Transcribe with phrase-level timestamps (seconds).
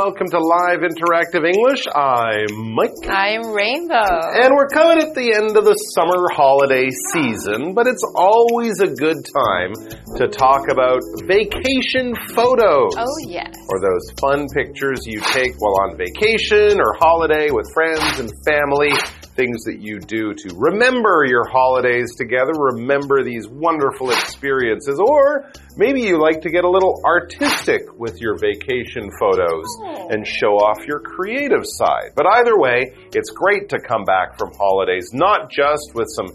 [0.00, 1.84] Welcome to Live Interactive English.
[1.94, 3.04] I'm Mike.
[3.04, 4.32] I'm Rainbow.
[4.32, 8.88] And we're coming at the end of the summer holiday season, but it's always a
[8.88, 9.76] good time
[10.16, 12.96] to talk about vacation photos.
[12.96, 13.52] Oh, yes.
[13.68, 18.96] Or those fun pictures you take while on vacation or holiday with friends and family
[19.36, 26.02] things that you do to remember your holidays together, remember these wonderful experiences, or maybe
[26.02, 30.08] you like to get a little artistic with your vacation photos Oh.
[30.10, 32.10] and show off your creative side.
[32.16, 36.28] But either way, it's great to come back from holidays not just with some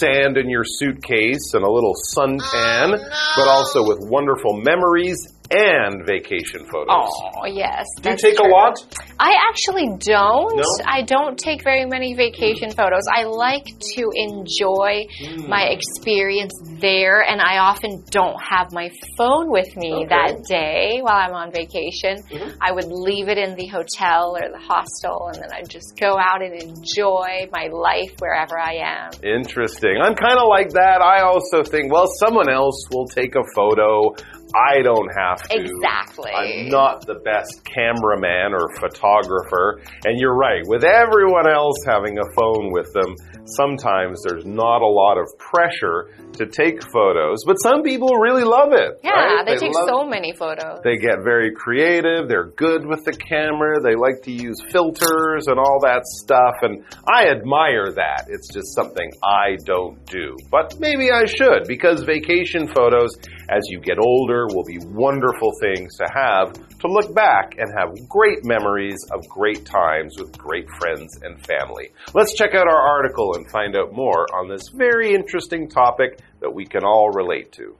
[0.00, 5.18] sand in your suitcase and a little suntan, oh, but also with wonderful memories
[5.50, 6.88] and vacation photos.
[7.10, 7.84] Oh, yes.
[8.02, 8.74] Do you take a lot?
[9.18, 10.56] I actually don't.
[10.56, 10.64] No?
[10.86, 13.02] I don't take very many vacation photos.
[13.12, 13.64] I like
[13.96, 15.48] to enjoy Hmm.
[15.48, 20.06] my experience there, and I often don't have my phone with me Okay.
[20.08, 22.22] that day while I'm on vacation.
[22.30, 22.56] Mhm.
[22.60, 26.16] I would leave it in the hotel or the hostel, and then I'd just go
[26.18, 29.10] out and enjoy my life wherever I am.
[29.22, 29.96] Interesting.
[30.02, 31.00] I'm kind of like that.
[31.02, 34.14] I also think, well, someone else will take a photo.
[34.54, 35.56] I don't have to.
[35.58, 36.32] Exactly.
[36.32, 39.80] I'm not the best cameraman or photographer.
[40.04, 40.62] And you're right.
[40.66, 43.14] With everyone else having a phone with them,
[43.46, 47.44] sometimes there's not a lot of pressure to take photos.
[47.46, 49.00] But some people really love it.
[49.02, 49.46] Yeah, right?
[49.46, 50.80] they, take love- so many photos.
[50.84, 52.28] They get very creative.
[52.28, 53.80] They're good with the camera.
[53.82, 56.54] They like to use filters and all that stuff.
[56.62, 58.26] And I admire that.
[58.28, 60.36] It's just something I don't do.
[60.50, 63.10] But maybe I should because vacation photos,
[63.48, 68.08] as you get older, will be wonderful things to have to look back and have
[68.08, 71.90] great memories of great times with great friends and family.
[72.14, 76.52] Let's check out our article and find out more on this very interesting topic that
[76.52, 77.76] we can all relate to.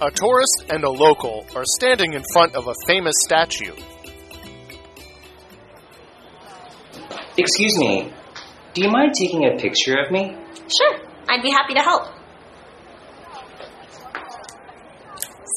[0.00, 3.74] A tourist and a local are standing in front of a famous statue.
[7.36, 8.12] Excuse me,
[8.74, 10.36] do you mind taking a picture of me?
[10.68, 10.98] Sure,
[11.28, 12.06] I'd be happy to help.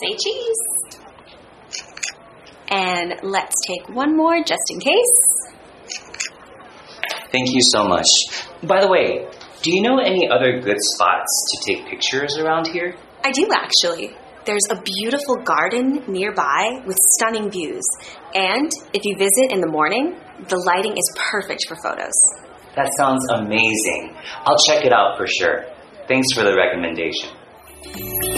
[0.01, 0.57] Say cheese.
[2.69, 5.47] And let's take one more just in case.
[7.31, 8.07] Thank you so much.
[8.63, 9.27] By the way,
[9.61, 12.95] do you know any other good spots to take pictures around here?
[13.23, 14.16] I do actually.
[14.45, 17.83] There's a beautiful garden nearby with stunning views.
[18.33, 20.16] And if you visit in the morning,
[20.47, 22.13] the lighting is perfect for photos.
[22.77, 24.15] That sounds amazing.
[24.45, 25.65] I'll check it out for sure.
[26.07, 28.37] Thanks for the recommendation.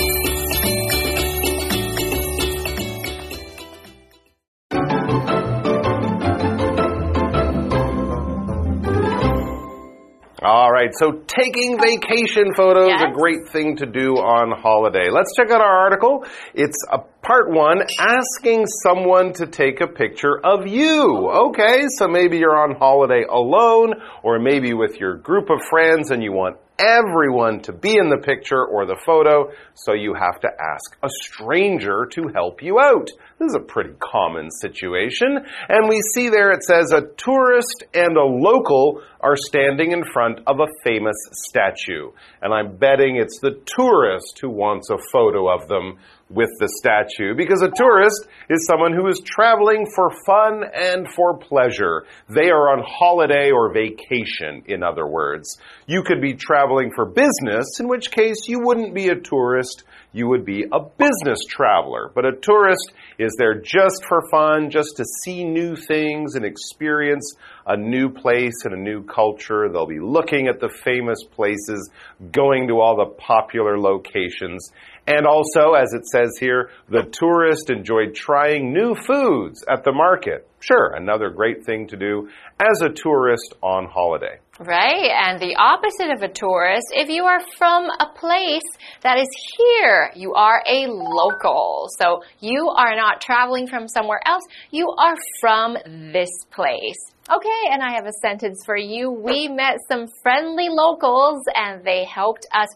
[10.79, 13.03] Right, so taking vacation photos Yes.
[13.09, 15.09] a great thing to do on holiday.
[15.09, 16.25] Let's check out our article.
[16.53, 21.29] It's a part 1 asking someone to take a picture of you.
[21.49, 26.23] Okay, so maybe you're on holiday alone or maybe with your group of friends and
[26.23, 30.47] you want everyone to be in the picture or the photo, so you have to
[30.47, 33.09] ask a stranger to help you out.
[33.37, 35.37] This is a pretty common situation.
[35.67, 40.39] And we see there it says a tourist and a local are standing in front
[40.47, 41.15] of a famous
[41.47, 42.11] statue.
[42.41, 47.33] And I'm betting it's the tourist who wants a photo of them with the statue
[47.35, 52.05] because a tourist is someone who is traveling for fun and for pleasure.
[52.29, 55.57] They are on holiday or vacation, in other words.
[55.87, 60.27] You could be traveling for business, in which case you wouldn't be a tourist, you
[60.27, 62.11] would be a business traveler.
[62.13, 67.35] But a tourist is there just for fun, just to see new things and experience
[67.65, 69.69] a new place and a new culture.
[69.69, 71.89] They'll be looking at the famous places,
[72.31, 74.71] going to all the popular locations.
[75.09, 80.47] And also, as it says here, the tourist enjoyed trying new foods at the market.
[80.59, 82.29] Sure, another great thing to do
[82.59, 84.37] as a tourist on holiday.
[84.59, 88.69] Right, and the opposite of a tourist, if you are from a place
[89.01, 91.87] that is here, you are a local.
[91.97, 95.77] So you are not traveling from somewhere else, you are from
[96.13, 96.99] this place.
[97.31, 99.11] Okay, and I have a sentence for you.
[99.11, 102.67] We met some friendly locals and they helped us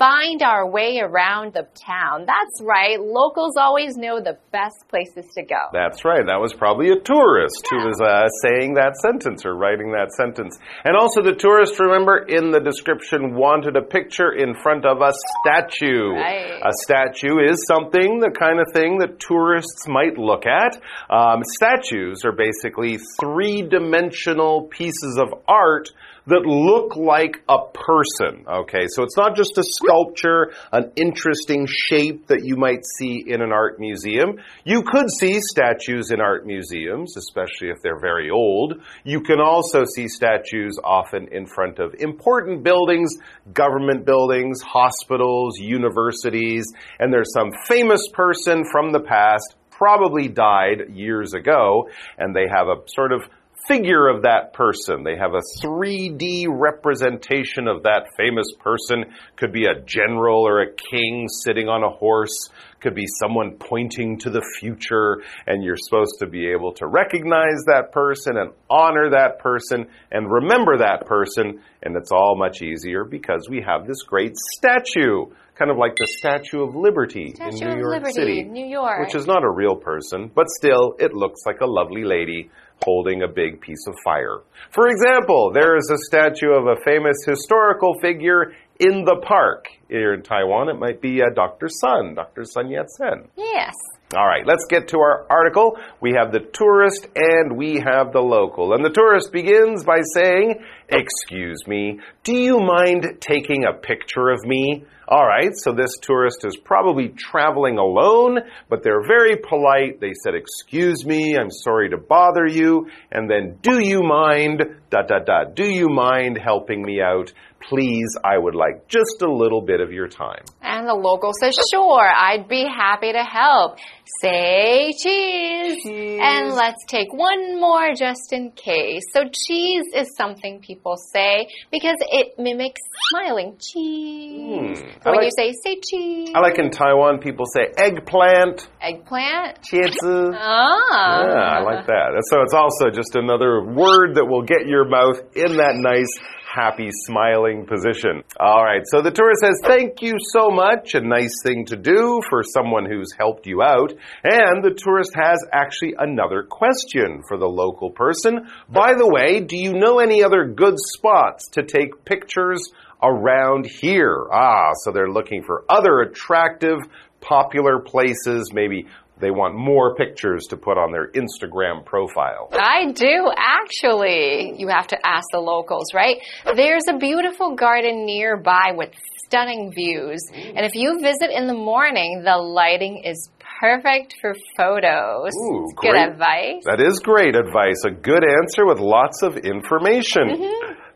[0.00, 2.24] find our way around the town.
[2.24, 2.98] That's right.
[2.98, 5.60] Locals always know the best places to go.
[5.74, 6.24] That's right.
[6.24, 10.58] That was probably a tourist who was uh, saying that sentence or writing that sentence.
[10.84, 15.12] And also, the tourist, remember, in the description wanted a picture in front of a
[15.44, 16.16] statue.
[16.16, 16.64] Right.
[16.64, 20.80] A statue is something, the kind of thing that tourists might look at.
[21.12, 25.90] Um, statues are basically three dimensional pieces of art
[26.30, 28.44] that look like a person.
[28.46, 33.42] Okay, so it's not just a sculpture, an interesting shape that you might see in
[33.42, 34.38] an art museum.
[34.64, 38.74] You could see statues in art museums, especially if they're very old.
[39.04, 43.10] You can also see statues often in front of important buildings,
[43.52, 46.64] government buildings, hospitals, universities,
[46.98, 51.88] and there's some famous person from the past probably died years ago,
[52.18, 53.22] and they have a sort of
[53.66, 55.04] figure of that person.
[55.04, 59.04] They have a 3D representation of that famous person.
[59.36, 62.50] Could be a general or a king sitting on a horse.
[62.80, 67.64] Could be someone pointing to the future, and you're supposed to be able to recognize
[67.66, 71.60] that person and honor that person and remember that person.
[71.82, 75.26] And it's all much easier because we have this great statue
[75.60, 79.00] kind of like the Statue of Liberty Statue in New York Liberty, City, New York.
[79.00, 82.50] which is not a real person, but still, it looks like a lovely lady
[82.84, 84.40] holding a big piece of fire.
[84.72, 89.66] For example, there is a statue of a famous historical figure in the park.
[89.88, 91.68] Here in Taiwan, it might be uh, Dr.
[91.68, 92.44] Sun, Dr.
[92.44, 93.28] Sun Yat-sen.
[93.36, 93.74] Yes.
[94.16, 95.78] All right, let's get to our article.
[96.00, 98.74] We have the tourist and we have the local.
[98.74, 104.44] And the tourist begins by saying, Excuse me, do you mind taking a picture of
[104.44, 104.84] me?
[105.10, 108.38] All right, so this tourist is probably traveling alone,
[108.68, 110.00] but they're very polite.
[110.00, 112.86] They said, Excuse me, I'm sorry to bother you.
[113.10, 117.32] And then, Do you mind, dot, dot, dot, do you mind helping me out?
[117.68, 120.44] Please, I would like just a little bit of your time.
[120.62, 123.78] And the local says, Sure, I'd be happy to help.
[124.22, 125.84] Say cheese.
[125.84, 129.02] And let's take one more just in case.
[129.12, 132.80] So, cheese is something people say because it mimics
[133.10, 133.56] smiling.
[133.60, 134.82] Cheese.
[135.04, 139.60] I when like- you say, say cheese, I like in Taiwan, people say eggplant, eggplant.
[139.62, 140.30] 茄子.
[140.34, 141.22] Ah.
[141.24, 142.22] Yeah, I like that.
[142.30, 146.08] So it's also just another word that will get your mouth in that nice,
[146.50, 148.24] happy, smiling position.
[148.38, 150.94] All right, so the tourist says, Thank you so much.
[150.94, 153.92] A nice thing to do for someone who's helped you out.
[154.24, 158.48] And the tourist has actually another question for the local person.
[158.68, 162.60] By the way, do you know any other good spots to take pictures
[163.02, 164.26] around here?
[164.32, 166.78] Ah, so they're looking for other attractive,
[167.20, 168.86] popular places, maybe.
[169.20, 172.48] They want more pictures to put on their Instagram profile.
[172.52, 174.54] I do actually.
[174.58, 176.18] You have to ask the locals, right?
[176.56, 178.90] There's a beautiful garden nearby with
[179.24, 180.20] stunning views.
[180.32, 183.30] And if you visit in the morning, the lighting is
[183.60, 185.30] perfect for photos.
[185.36, 186.64] Ooh, Good advice.
[186.64, 187.84] That is great advice.
[187.86, 190.40] A good answer with lots of information.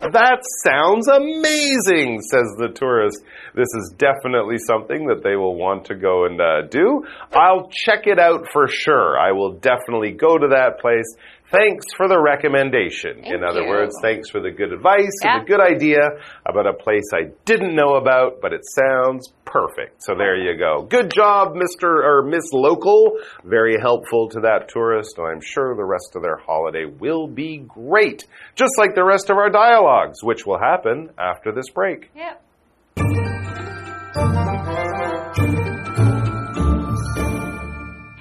[0.01, 3.23] That sounds amazing, says the tourist.
[3.55, 7.05] This is definitely something that they will want to go and uh, do.
[7.33, 9.19] I'll check it out for sure.
[9.19, 11.07] I will definitely go to that place.
[11.51, 13.25] Thanks for the recommendation.
[13.25, 13.69] In other you.
[13.69, 15.39] words, thanks for the good advice Yeah.
[15.39, 16.01] and the good idea
[16.45, 20.03] about a place I didn't know about, but it sounds perfect.
[20.03, 20.83] So there you go.
[20.83, 21.85] Good job, Mr.
[21.85, 23.13] or Miss Local.
[23.45, 28.27] Very helpful to that tourist, I'm sure the rest of their holiday will be great.
[28.57, 32.11] Just like the rest of our dialogues, which will happen after this break.
[32.17, 32.43] Yep.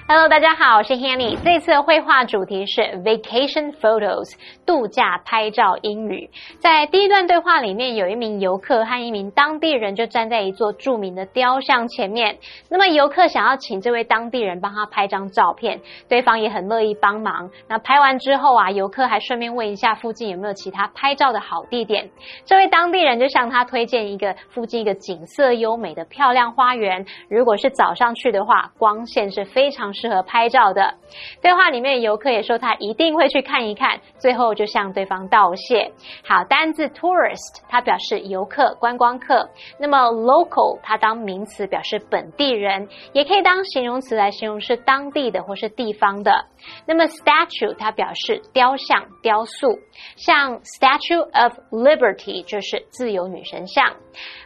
[0.06, 1.34] Hello，大家好，我是 Hanny。
[1.42, 4.34] 这次的绘画主题是 Vacation Photos，
[4.66, 6.28] 度假拍照英语。
[6.58, 12.36] 在第一段对话里面，有一名游客和一名当地人就站在一座著名的雕像前面。
[12.68, 17.48] 那么游客想要请这位当地人帮他拍张照片，对方也很乐意帮忙。
[17.66, 22.10] 那拍完之后啊，游客还顺便问一下附近有没有其他拍照的好地点。
[22.44, 27.06] 这位当地人就向他推荐一个附近一个景色优美的漂亮花园。
[27.30, 30.94] 如果是早上去的话，光线是非常适合拍照的。
[31.40, 35.92] 对话里面，游客也说他一定会去看一看，最后就向对方道谢。
[36.24, 39.48] 好，单字 tourist 它表示游客、观光客，
[39.78, 46.44] 那么 local 它当名词表示本地人，也可以当形容词来形容是当地的或是地方的。
[46.86, 49.78] 那么 statue 它表示雕像、雕塑，
[50.16, 53.94] 像 Statue of Liberty 就是自由女神像。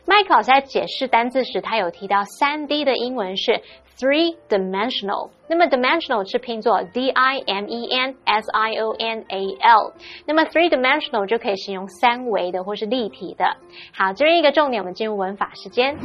[0.05, 3.61] 麦考在解释单字时，他有提到三 D 的英文是
[3.99, 5.31] three dimensional。
[5.49, 9.93] 那么 dimensional 是拼作 d i m e n s i o n a l。
[10.26, 13.57] 那么 three dimensional 就可以形容三维的或是立体的。
[13.93, 15.97] 好，这边一个重点，我们进入文法时间。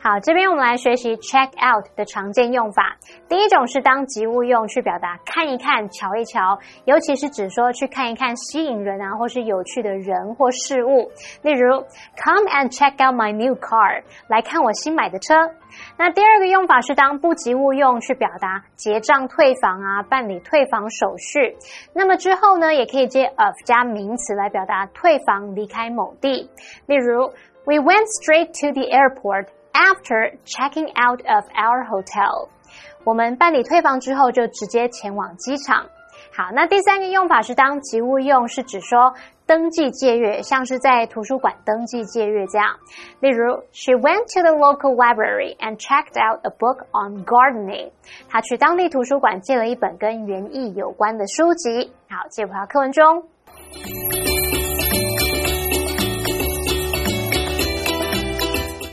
[0.00, 2.96] 好，这边我们来学习 check out 的常见用法。
[3.28, 11.10] 第一种是当及物用，去表达看一看、瞧一瞧，尤其是指说去看一看吸引人啊，或是有趣的人或事物。
[11.42, 15.34] 例如，Come and check out my new car，来看我新买的车。
[15.96, 21.56] 那第二个用法是当不及物用，去表达结账退房啊，办理退房手续。
[21.92, 26.48] 那么之后呢，也可以接 of 加名词来表达退房离开某地。
[26.86, 27.26] 例如
[27.64, 29.48] ，We went straight to the airport。
[29.72, 32.48] After checking out of our hotel，
[33.04, 35.86] 我们办理退房之后就直接前往机场。
[36.34, 39.14] 好，那第三个用法是当及物用，是指说
[39.46, 42.76] 登记借阅，像是在图书馆登记借阅这样。
[43.20, 47.90] 例如，She went to the local library and checked out a book on gardening。
[48.28, 51.92] 她去当地图书馆借了一本跟园艺有关的书籍。
[52.10, 53.24] 好，借回到课文中。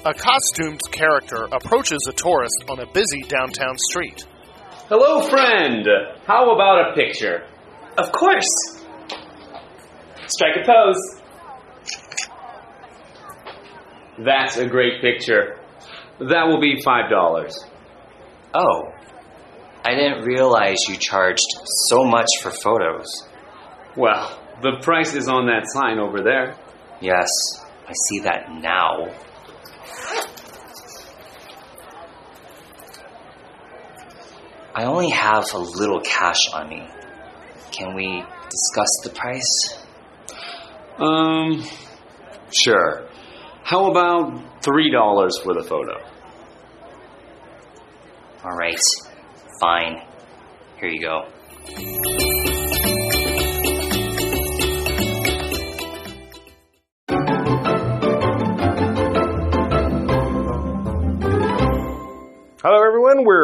[0.06, 4.24] A costumed character approaches a tourist on a busy downtown street.
[4.88, 5.88] Hello, friend.
[6.28, 7.44] How about a picture?
[7.98, 8.46] Of course.
[10.28, 11.22] Strike a pose.
[14.24, 15.58] That's a great picture.
[16.20, 17.52] That will be $5.
[18.54, 18.92] Oh,
[19.84, 21.50] I didn't realize you charged
[21.90, 23.08] so much for photos.
[23.98, 26.56] Well, the price is on that sign over there.
[27.02, 27.28] Yes,
[27.88, 29.08] I see that now.
[34.78, 36.86] I only have a little cash on me.
[37.72, 39.80] Can we discuss the price?
[40.98, 41.64] Um,
[42.52, 43.08] sure.
[43.64, 46.04] How about $3 for the photo?
[48.44, 48.80] All right,
[49.62, 50.02] fine.
[50.78, 52.35] Here you go.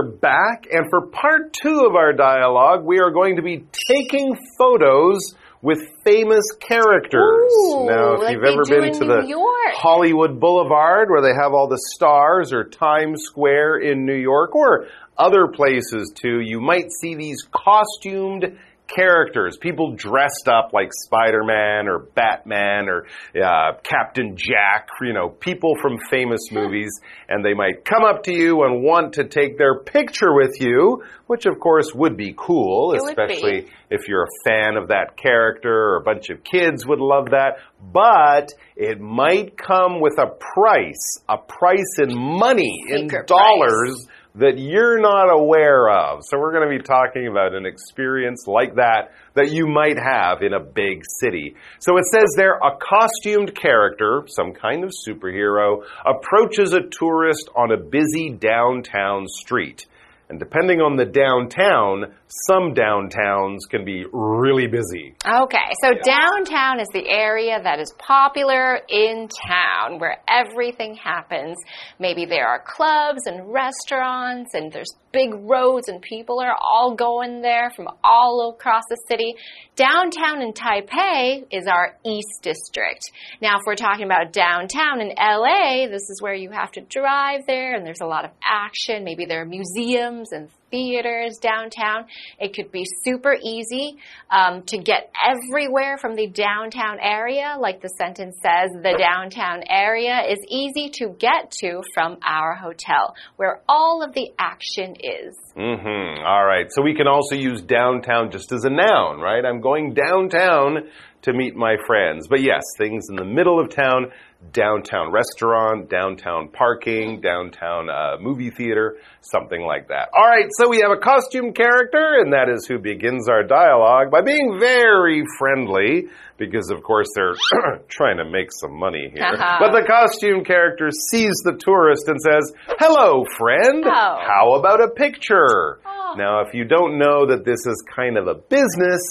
[0.02, 4.36] We're back, and for part two of our dialogue, we are going to be taking
[4.58, 7.52] photos with famous characters.
[7.54, 9.74] Ooh, now, if like you've ever been to New the York.
[9.74, 14.88] Hollywood Boulevard, where they have all the stars, or Times Square in New York, or
[15.20, 18.58] other places too, you might see these costumed
[18.96, 23.06] characters, people dressed up like Spider Man or Batman or
[23.36, 26.92] uh, Captain Jack, you know, people from famous movies,
[27.30, 31.04] and they might come up to you and want to take their picture with you,
[31.28, 35.72] which of course would be cool, It especially if you're a fan of that character
[35.72, 37.58] or a bunch of kids would love that.
[37.82, 45.00] But it might come with a price, a price in money, in dollars that you're
[45.00, 46.22] not aware of.
[46.24, 50.42] So we're going to be talking about an experience like that that you might have
[50.42, 51.56] in a big city.
[51.80, 57.72] So it says there a costumed character, some kind of superhero, approaches a tourist on
[57.72, 59.86] a busy downtown street.
[60.32, 62.14] And depending on the downtown,
[62.48, 65.14] some downtowns can be really busy.
[65.28, 71.58] Okay, so downtown is the area that is popular in town where everything happens.
[72.00, 77.42] Maybe there are clubs and restaurants and there's big roads and people are all going
[77.42, 79.36] there from all across the city.
[79.76, 83.02] Downtown in Taipei is our East District.
[83.42, 87.46] Now, if we're talking about downtown in LA, this is where you have to drive
[87.48, 89.04] there and there's a lot of action.
[89.04, 92.06] Maybe there are museums and theaters downtown.
[92.40, 93.98] It could be super easy
[94.30, 97.58] um, to get everywhere from the downtown area.
[97.60, 103.16] Like the sentence says, the downtown area is easy to get to from our hotel,
[103.36, 105.38] where all of the action is.
[105.56, 106.26] Mm-hmm.
[106.26, 106.68] All right.
[106.70, 109.46] So we can also use downtown just as a noun, right?
[109.46, 110.90] I'm going downtown
[111.24, 112.28] to meet my friends.
[112.28, 114.12] But yes, things in the middle of town,
[114.54, 120.10] downtown restaurant, downtown parking, downtown uh, movie theater, something like that.
[120.16, 120.48] All right.
[120.58, 124.58] So we have a costume character, and that is who begins our dialogue by being
[124.60, 127.36] very friendly, because of course they're
[127.88, 129.22] trying to make some money here.
[129.62, 133.84] But the costume character sees the tourist and says, Hello, friend.
[133.86, 133.90] Oh.
[133.92, 135.80] How about a picture?
[135.86, 136.16] Oh.
[136.18, 139.02] Now, if you don't know that this is kind of a business,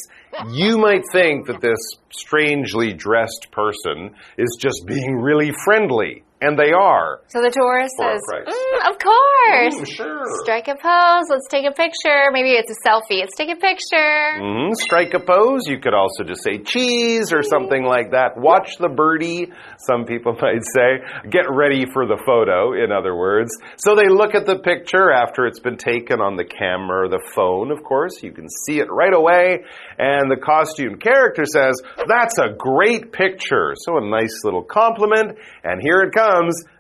[0.49, 1.79] you might think that this
[2.13, 6.25] strangely dressed person is just being really friendly.
[6.43, 7.21] And they are.
[7.29, 8.17] So the tourist says,
[8.49, 9.77] "Mm, Of course.
[9.77, 10.25] Mm, sure.
[10.41, 11.29] Strike a pose.
[11.29, 12.33] Let's take a picture.
[12.33, 13.21] Maybe it's a selfie.
[13.21, 14.41] Let's take a picture.
[14.41, 15.69] Mm, strike a pose.
[15.69, 18.39] You could also just say cheese or something like that.
[18.39, 21.05] Watch the birdie, some people might say.
[21.29, 23.53] Get ready for the photo, in other words.
[23.77, 27.21] So they look at the picture after it's been taken on the camera or the
[27.35, 28.23] phone, of course.
[28.23, 29.61] You can see it right away.
[29.99, 31.75] And the costume character says,
[32.09, 33.75] That's a great picture.
[33.77, 35.37] So a nice little compliment.
[35.65, 36.30] And here it comes.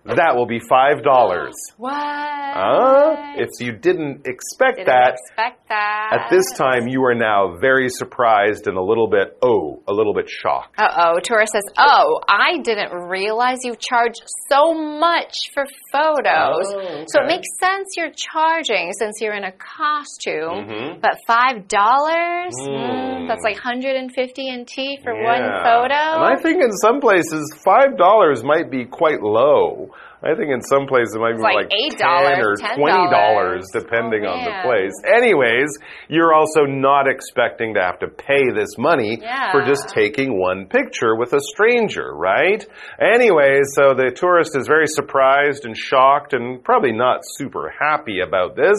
[0.05, 1.51] That will be $5.
[1.77, 1.93] What?
[1.93, 6.09] Uh, if you didn't expect Didn't that, expect that.
[6.13, 10.15] at this time, you are now very surprised and a little bit, oh, a little
[10.15, 10.75] bit shocked.
[10.79, 11.21] Uh oh.
[11.23, 14.15] Tourist says, Oh, I didn't realize you charge
[14.49, 16.67] so much for photos.
[16.75, 20.67] Oh, So it makes sense you're charging since you're in a costume.
[20.67, 21.01] Mhm.
[21.01, 21.69] But $5?
[21.69, 23.00] Mm.
[23.31, 25.25] That's like 150 NT for Yeah.
[25.25, 26.25] one photo.
[26.25, 29.91] And I think in some places, $5 might be quite low.
[30.23, 32.75] I think in some places it might be like like $8, ten or $10.
[32.77, 34.93] twenty dollars, oh, depending Oh, on the place.
[35.05, 35.69] Anyways,
[36.09, 39.51] you're also not expecting to have to pay this money Yeah.
[39.53, 42.65] for just taking one picture with a stranger, right?
[43.01, 48.57] Anyways, so the tourist is very surprised and shocked and probably not super happy about
[48.57, 48.77] this.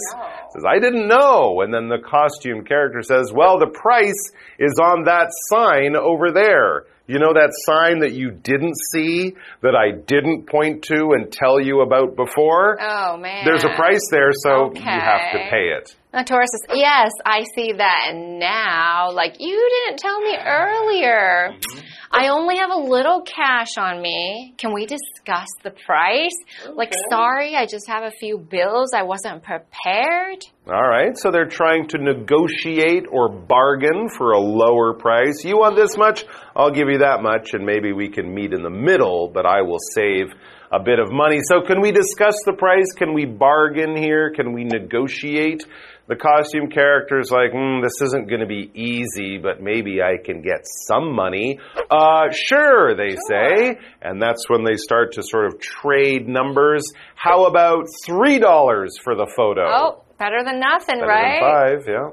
[0.53, 1.61] Says, I didn't know.
[1.61, 6.85] And then the costume character says, Well, the price is on that sign over there.
[7.11, 11.59] You know that sign that you didn't see, that I didn't point to and tell
[11.59, 12.77] you about before?
[12.79, 13.43] Oh, man.
[13.43, 15.93] There's a price there, so you have to pay it.
[16.13, 19.11] The tourist says, Yes, I see that now.
[19.11, 21.51] Like, you didn't tell me earlier.
[21.51, 21.79] Mm-hmm.
[22.13, 24.53] I only have a little cash on me.
[24.57, 26.35] Can we discuss the price?
[26.73, 28.91] Like, sorry, I just have a few bills.
[28.93, 30.43] I wasn't prepared.
[30.67, 35.45] All right, so they're trying to negotiate or bargain for a lower price.
[35.45, 36.25] You want this much?
[36.53, 39.61] I'll give you that much, and maybe we can meet in the middle, but I
[39.61, 40.33] will save
[40.71, 41.39] a bit of money.
[41.49, 42.91] So, can we discuss the price?
[42.95, 44.31] Can we bargain here?
[44.35, 45.65] Can we negotiate?
[46.11, 50.17] The costume character is like, mm, this isn't going to be easy, but maybe I
[50.21, 51.57] can get some money.
[51.89, 53.79] Uh, sure, they say.
[54.01, 56.83] And that's when they start to sort of trade numbers.
[57.15, 59.63] How about $3 for the photo?
[59.65, 61.39] Oh, better than nothing, Better right?
[61.39, 62.09] than five, yeah.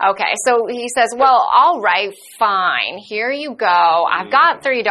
[0.00, 2.96] Okay, so he says, Well, all right, fine.
[2.96, 3.66] Here you go.
[3.66, 4.30] I've mm.
[4.30, 4.84] got $3.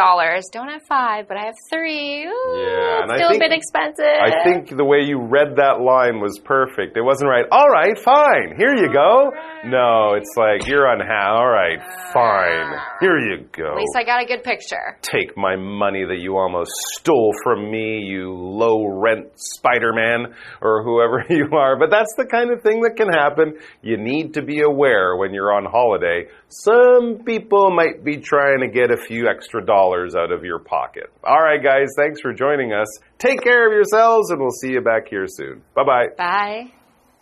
[0.52, 2.22] Don't have five, but I have three.
[2.26, 4.04] Ooh, Yeah, it's still think- a bit expensive.
[4.06, 6.96] I think the way you read that line was perfect.
[6.96, 7.44] It wasn't right.
[7.50, 8.54] All right, fine.
[8.56, 9.32] Here you go.
[9.64, 11.34] No, it's like you're on ha.
[11.34, 11.80] All right,
[12.12, 12.78] fine.
[12.78, 12.96] Ah.
[13.00, 13.72] Here you go.
[13.72, 14.96] At least I got a good picture.
[15.02, 20.84] Take my money that you almost stole from me, you low rent Spider Man or
[20.84, 21.78] whoever you are.
[21.78, 23.58] But that's the kind of thing that can happen.
[23.82, 26.28] You need to be aware when you're on holiday.
[26.48, 31.10] Some people might be trying to get a few extra dollars out of your pocket.
[31.24, 32.88] All right, guys, thanks for joining us.
[33.18, 35.62] Take care of yourselves, and we'll see you back here soon.
[35.74, 36.70] Bye bye.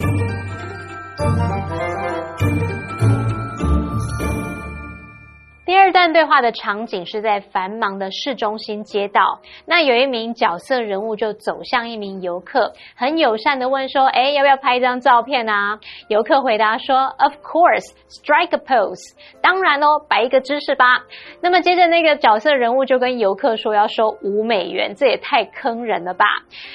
[0.01, 0.38] Bye.
[5.79, 15.79] 第二段对话的场景是在繁忙的市中心街道，那有一名角色人物就走向一名游客，很友善的问说：“哎，要不要拍一张照片啊？”
[16.11, 21.05] 游客回答说：“Of course, strike a pose。”当然哦，摆一个姿势吧。
[21.41, 26.25] 那么接着那个角色人物就跟游客说要收五美元，这也太坑人了吧？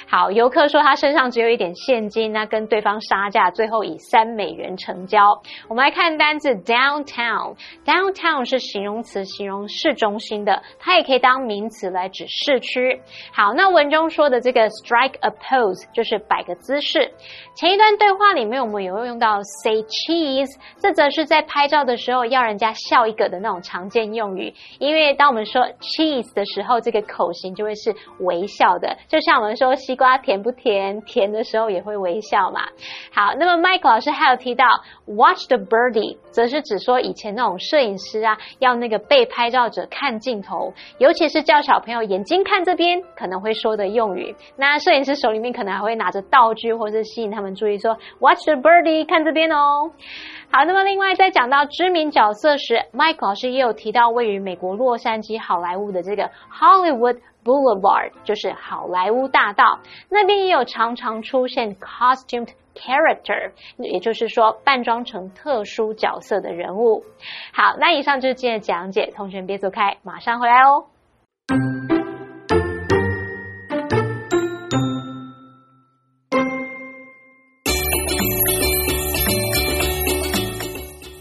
[0.07, 5.41] 好，游客说他身上只有一点现金，那跟对方杀价，最后以三美元成交。
[5.67, 7.57] 我们来看单字 downtown。
[7.85, 13.01] downtown 是形容容词，形容市中心的，它也可以当名词来指市区。
[13.31, 17.11] 好，那文中说的这个 strike a pose 就是摆个姿势。
[17.55, 24.53] 前一段对话里面我们有用到 say cheese，这则是在拍照的时候要人家笑一个的那种常见用语。
[24.79, 32.61] 因为当我们说 cheese 的时候，这个口型就会是微笑的，就像我们说西瓜甜不甜，甜的时候也会微笑嘛。
[33.11, 34.65] 好，那么 Mike 老师还有提到
[35.05, 44.35] watch the birdie，则是指说以前那种摄影师啊，要那个被拍照者看镜头，尤其是叫小朋友眼睛看这边，可能会说的用语。
[44.57, 49.89] 那摄影师手里面可能还会拿着道具，或是吸引他们注意说 watch the birdie，看这边哦。
[50.51, 67.04] 好，那么另外在讲到知名角色时，Mike 老师也有提到位于美国洛杉矶好莱坞的这个 Hollywood Boulevard，就是好莱坞大道，那边也有常常出现 costumed character，也就是说扮装成特殊角色的人物。
[67.52, 70.86] 好，那以上就是今天的讲解，同学们别走开，马上回来哦。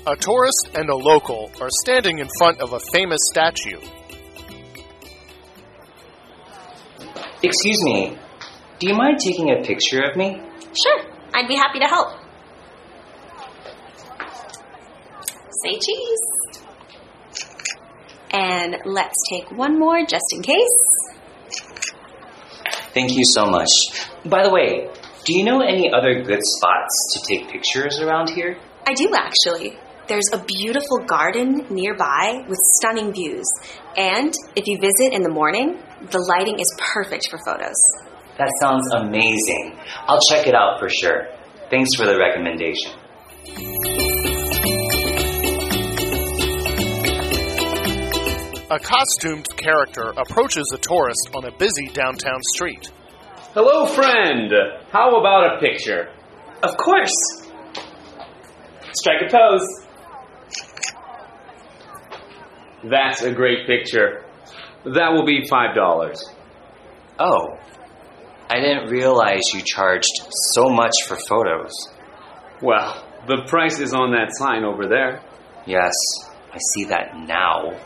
[0.09, 3.77] A tourist and a local are standing in front of a famous statue.
[7.42, 8.16] Excuse me,
[8.78, 10.40] Do you mind taking a picture of me?
[10.82, 12.18] Sure, I'd be happy to help.
[15.64, 16.20] Say cheese.
[18.32, 20.78] And let's take one more just in case.
[22.94, 23.70] Thank you so much.
[24.24, 24.88] By the way,
[25.24, 28.58] do you know any other good spots to take pictures around here?
[28.86, 29.78] I do actually.
[30.08, 33.46] There's a beautiful garden nearby with stunning views.
[33.96, 37.76] And if you visit in the morning, the lighting is perfect for photos.
[38.38, 39.78] That sounds amazing.
[40.06, 41.28] I'll check it out for sure.
[41.70, 42.92] Thanks for the recommendation.
[48.70, 52.90] A costumed character approaches a tourist on a busy downtown street.
[53.52, 54.50] Hello, friend.
[54.90, 56.08] How about a picture?
[56.62, 57.12] Of course.
[58.94, 59.66] Strike a pose.
[62.84, 64.24] That's a great picture.
[64.84, 66.16] That will be $5.
[67.18, 67.58] Oh,
[68.50, 70.10] I didn't realize you charged
[70.54, 71.72] so much for photos.
[72.60, 75.22] Well, the price is on that sign over there.
[75.66, 75.92] Yes,
[76.52, 77.78] I see that now.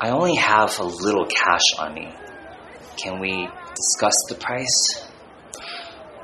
[0.00, 2.12] I only have a little cash on me.
[2.96, 5.08] Can we discuss the price?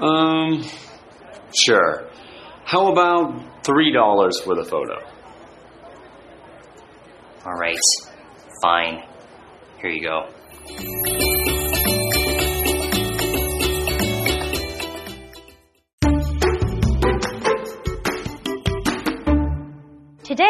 [0.01, 0.65] Um,
[1.55, 2.08] sure.
[2.69, 5.03] How about $3 for the photo?
[7.47, 7.79] All right,
[8.61, 9.05] fine.
[9.81, 11.18] Here you go.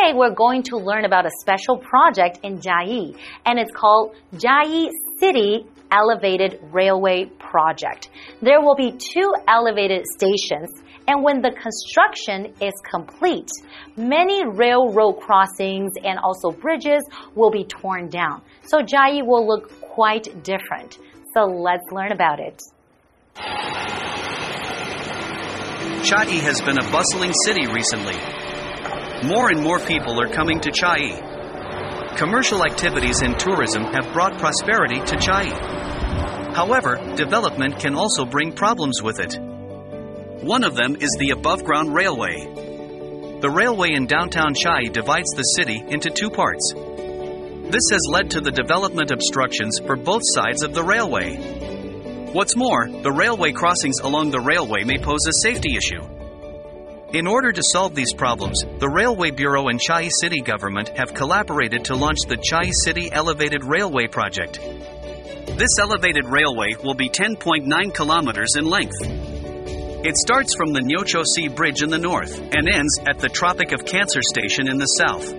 [0.09, 4.89] Today we're going to learn about a special project in Jiayi, and it's called Jiayi
[5.21, 8.09] City Elevated Railway Project.
[8.41, 10.71] There will be two elevated stations,
[11.07, 13.51] and when the construction is complete,
[13.99, 17.03] many railroad crossings and also bridges
[17.35, 18.41] will be torn down.
[18.63, 20.97] So Jiayi will look quite different.
[21.35, 22.63] So let's learn about it.
[26.07, 28.17] Chiayi has been a bustling city recently.
[29.25, 32.17] More and more people are coming to Chiayi.
[32.17, 36.55] Commercial activities and tourism have brought prosperity to Chiayi.
[36.55, 39.37] However, development can also bring problems with it.
[40.43, 42.45] One of them is the above ground railway.
[43.41, 46.73] The railway in downtown Chiayi divides the city into two parts.
[46.73, 51.37] This has led to the development obstructions for both sides of the railway.
[52.33, 56.18] What's more, the railway crossings along the railway may pose a safety issue.
[57.13, 61.87] In order to solve these problems, the Railway Bureau and Chiayi City government have collaborated
[61.87, 64.61] to launch the Chiayi City Elevated Railway Project.
[65.57, 69.01] This elevated railway will be 10.9 kilometers in length.
[69.01, 73.73] It starts from the Nyocho Sea Bridge in the north and ends at the Tropic
[73.73, 75.31] of Cancer Station in the south.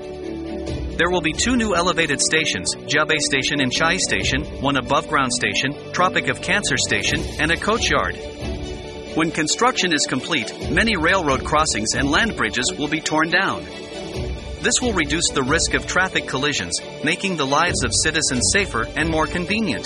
[0.98, 5.32] There will be two new elevated stations, Jiabei Station and Chiayi Station, one above ground
[5.32, 8.16] station, Tropic of Cancer Station, and a coach yard.
[9.16, 13.66] When construction is complete, many railroad crossings and land bridges will be torn down.
[14.62, 19.10] This will reduce the risk of traffic collisions, making the lives of citizens safer and
[19.10, 19.86] more convenient.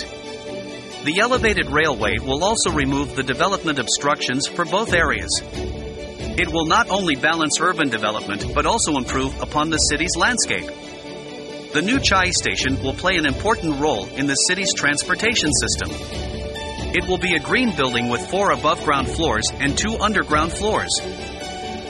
[1.06, 5.42] The elevated railway will also remove the development obstructions for both areas.
[5.42, 10.68] It will not only balance urban development, but also improve upon the city's landscape.
[11.74, 16.43] The new Chiayi station will play an important role in the city's transportation system.
[16.96, 20.92] It will be a green building with four above ground floors and two underground floors.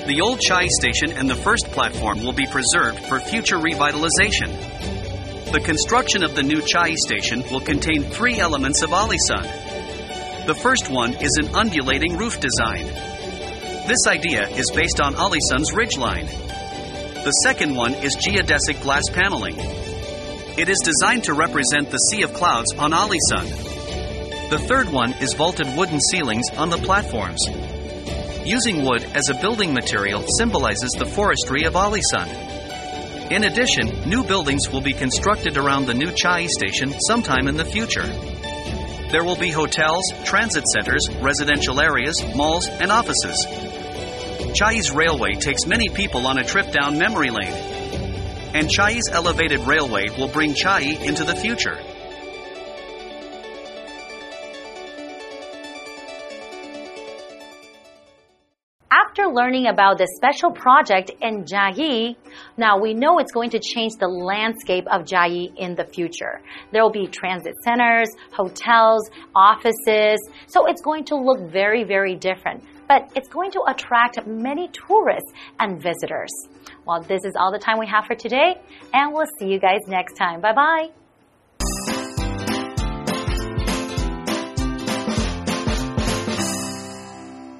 [0.08, 5.52] The old Chiayi station and the first platform will be preserved for future revitalization.
[5.52, 10.46] The construction of the new Chiayi station will contain three elements of Alishan.
[10.48, 12.86] The first one is an undulating roof design.
[13.86, 16.28] This idea is based on Alishan's ridgeline.
[17.26, 19.56] The second one is geodesic glass paneling.
[20.58, 23.73] It is designed to represent the Sea of Clouds on Alishan.
[24.54, 27.44] The third one is vaulted wooden ceilings on the platforms.
[28.46, 33.32] Using wood as a building material symbolizes the forestry of Alishan.
[33.32, 37.66] In addition, new buildings will be constructed around the new Chiayi station sometime in the
[37.66, 38.06] future.
[39.10, 43.48] There will be hotels, transit centers, residential areas, malls, and offices.
[44.54, 47.56] Chiayi's railway takes many people on a trip down memory lane.
[48.54, 51.80] And Chiayi's elevated railway will bring Chiayi into the future.
[59.34, 62.16] Learning about this special project in Jiayi,
[62.58, 66.42] now we know it's going to change the landscape of Jiayi in the future.
[66.72, 72.64] There will be transit centers, hotels, offices, so it's going to look very, very different.
[72.88, 76.32] But it's going to attract many tourists and visitors.
[76.86, 78.62] Well, this is all the time we have for today,
[78.94, 80.42] and we'll see you guys next time.
[80.42, 81.03] Bye bye.